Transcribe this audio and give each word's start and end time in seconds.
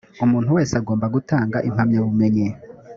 umuntu 0.25 0.49
wese 0.57 0.73
agomba 0.81 1.05
gutanga 1.15 1.57
impamyabumenyi 1.69 2.47